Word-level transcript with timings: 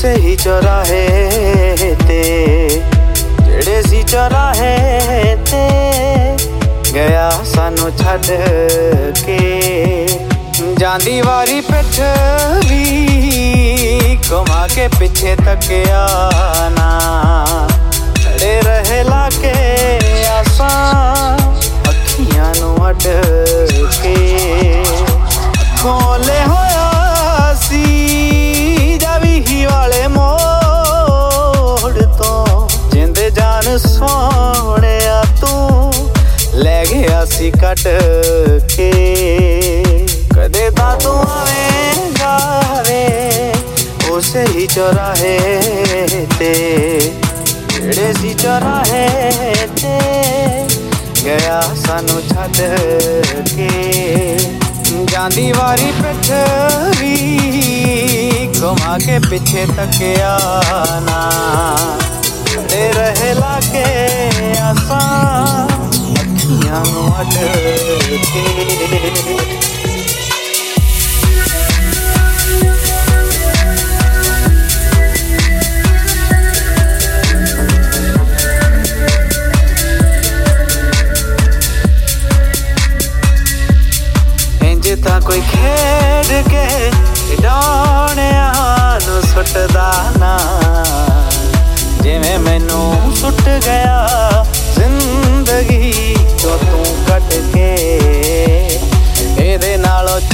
ਉਸੇ 0.00 0.14
ਹੀ 0.16 0.34
ਚੌਰਾਹੇ 0.36 1.94
ਤੇ 2.08 2.22
ਜਿਹੜੇ 3.40 3.82
ਸੀ 3.82 4.02
ਚੌਰਾਹੇ 4.02 5.36
ਤੇ 5.50 5.62
ਗਿਆ 6.92 7.30
ਸਾਨੂੰ 7.44 7.90
ਛੱਡ 7.98 8.26
ਕੇ 9.26 10.06
ਜਾਂਦੀ 10.78 11.20
ਵਾਰੀ 11.20 11.60
ਪਿੱਠ 11.62 12.00
ਵੀ 12.70 14.18
ਘੁਮਾ 14.30 14.66
ਕੇ 14.74 14.88
ਪਿੱਛੇ 14.98 15.34
ਤੱਕਿਆ 15.36 16.06
ਨਾ 16.70 17.66
ਖੜੇ 18.16 18.60
ਰਹੇ 18.60 19.02
ਗਿਆ 37.40 37.40
ਸੀ 37.40 37.50
ਕੱਟ 37.50 37.80
ਕੇ 38.68 38.90
ਕਦੇ 40.34 40.68
ਤਾਂ 40.70 40.96
ਤੂੰ 40.96 41.14
ਆਵੇਂਗਾ 41.28 42.82
ਵੇ 42.88 43.52
ਉਸੇ 44.10 44.44
ਹੀ 44.46 44.66
ਚੌਰਾਹੇ 44.66 45.38
ਤੇ 46.38 46.52
ਜਿਹੜੇ 47.70 48.12
ਸੀ 48.20 48.34
ਚੌਰਾਹੇ 48.34 49.66
ਤੇ 49.72 49.94
ਗਿਆ 51.24 51.60
ਸਾਨੂੰ 51.86 52.20
ਛੱਡ 52.24 52.60
ਕੇ 53.48 54.38
ਜਾਂਦੀ 55.06 55.50
ਵਾਰੀ 55.52 55.92
ਪਿੱਠ 56.02 56.30
ਵੀ 57.00 58.50
ਘੁਮਾ 58.60 58.98
ਕੇ 59.06 59.18
ਪਿੱਛੇ 59.30 59.66
ਤੱਕਿਆ 59.76 60.38
ਨਾ 61.02 61.30
ਖੜੇ 62.46 62.92
ਰਹੇ 62.92 63.34
ਲਾਗੇ 63.34 63.84
ਆਸਾਂ 64.62 65.19
ਅੱਖੀਆਂ 67.21 67.55
ਨੂੰ 67.55 67.95
ਅੜ 67.95 68.17
ਕੇ 68.25 69.61
ਇੰਜ 84.63 84.89
ਤਾਂ 85.03 85.19
ਕੋਈ 85.21 85.41
ਖੇਡ 85.41 86.49
ਕੇ 86.49 86.91
ਡਾਣਿਆਂ 87.41 88.53
ਨੂੰ 89.07 89.21
ਸੁੱਟਦਾ 89.23 89.91
ਨਾ। 90.19 90.37
ਜਿਵੇਂ 92.01 92.37
ਮੈਨੂੰ 92.39 93.15
ਸੁੱਟ 93.15 93.41
ਗਿਆ 93.65 94.40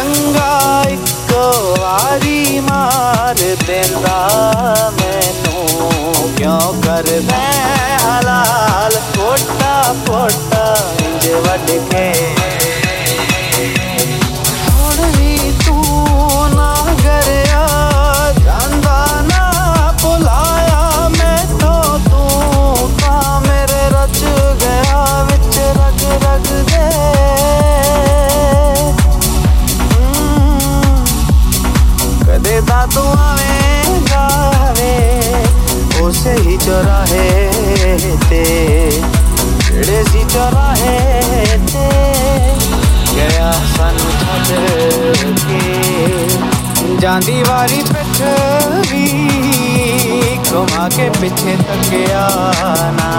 ਚੰਗਾ 0.00 0.82
ਇੱਕ 0.90 1.32
ਵਾਰੀ 1.80 2.60
ਮਾਰ 2.60 3.34
ਦਿੰਦਾ 3.66 4.92
ਮੈਨੂੰ 4.92 6.32
ਕਿਉਂ 6.36 6.72
ਕਰਦਾ 6.82 7.39
ਜਾਂਦੀ 47.20 47.42
ਵਾਰੀ 47.42 47.82
ਪਿੱਠ 47.82 48.20
ਵੀ 48.90 49.06
ਘੁਮਾ 50.52 50.88
ਕੇ 50.88 51.08
ਪਿੱਛੇ 51.10 51.56
ਤੱਕਿਆ 51.58 52.28
ਨਾ 52.92 53.10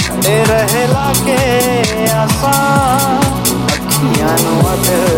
ਖੜੇ 0.00 0.44
ਰਹੇ 0.44 0.86
ਲਾਗੇ 0.86 2.08
ਆਸਾਂ 2.14 2.52
ਅੱਖੀਆਂ 3.74 4.36
ਨੂੰ 4.42 4.60
ਅੜ 4.72 5.11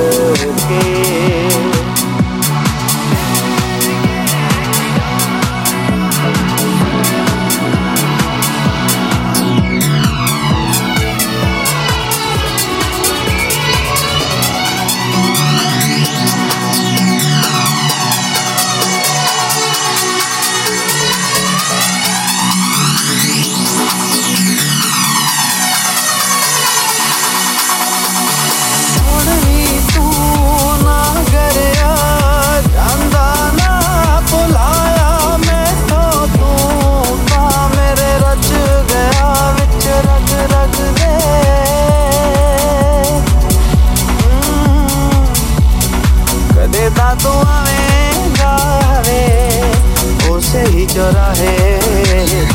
चौराहे 50.95 51.51